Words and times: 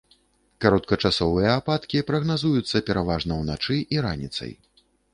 Кароткачасовыя 0.63 1.51
ападкі 1.59 2.03
прагназуюцца 2.09 2.85
пераважна 2.91 3.41
ўначы 3.45 3.81
і 3.97 4.07
раніцай. 4.11 4.61